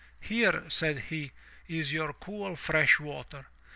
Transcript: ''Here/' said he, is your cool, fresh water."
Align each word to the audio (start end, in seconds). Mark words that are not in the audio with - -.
''Here/' 0.19 0.71
said 0.71 0.97
he, 1.11 1.31
is 1.67 1.93
your 1.93 2.11
cool, 2.13 2.55
fresh 2.55 2.99
water." 2.99 3.45